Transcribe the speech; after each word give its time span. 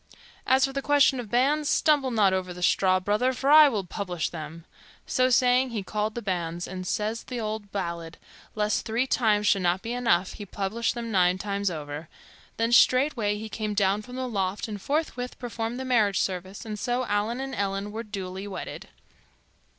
As 0.47 0.65
for 0.65 0.73
the 0.73 0.81
question 0.81 1.19
of 1.19 1.29
banns, 1.29 1.69
stumble 1.69 2.09
not 2.09 2.33
over 2.33 2.55
that 2.55 2.63
straw, 2.63 2.99
brother, 2.99 3.33
for 3.33 3.51
I 3.51 3.69
will 3.69 3.83
publish 3.83 4.29
them." 4.31 4.65
So 5.05 5.29
saying, 5.29 5.69
he 5.69 5.83
called 5.83 6.15
the 6.15 6.23
banns; 6.23 6.67
and, 6.67 6.87
says 6.87 7.25
the 7.25 7.39
old 7.39 7.71
ballad, 7.71 8.17
lest 8.55 8.83
three 8.83 9.05
times 9.05 9.45
should 9.45 9.61
not 9.61 9.83
be 9.83 9.93
enough, 9.93 10.33
he 10.33 10.43
published 10.47 10.95
them 10.95 11.11
nine 11.11 11.37
times 11.37 11.69
o'er. 11.69 12.09
Then 12.57 12.71
straightway 12.71 13.37
he 13.37 13.47
came 13.47 13.75
down 13.75 14.01
from 14.01 14.15
the 14.15 14.27
loft 14.27 14.67
and 14.67 14.81
forthwith 14.81 15.37
performed 15.37 15.79
the 15.79 15.85
marriage 15.85 16.19
service; 16.19 16.65
and 16.65 16.79
so 16.79 17.05
Allan 17.05 17.39
and 17.39 17.53
Ellen 17.53 17.91
were 17.91 18.01
duly 18.01 18.47
wedded. 18.47 18.89